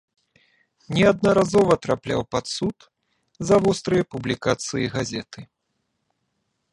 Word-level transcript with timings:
Неаднаразова 0.99 1.75
трапляў 1.83 2.21
пад 2.35 2.45
суд 2.55 2.77
за 3.49 3.55
вострыя 3.65 4.03
публікацыі 4.15 4.89
газеты. 4.95 5.41